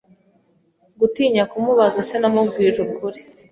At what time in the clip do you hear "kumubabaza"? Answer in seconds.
1.51-1.99